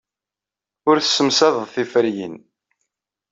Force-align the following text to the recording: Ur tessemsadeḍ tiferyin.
Ur 0.89 0.97
tessemsadeḍ 0.99 1.65
tiferyin. 1.73 2.35